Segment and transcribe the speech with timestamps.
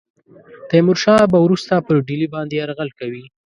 [0.69, 3.23] تیمور شاه به وروسته پر ډهلي باندي یرغل کوي.